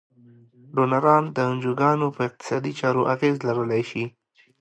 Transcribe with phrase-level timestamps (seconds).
[0.75, 4.03] ډونران د انجوګانو په اقتصادي چارو اغیز لرلای شي.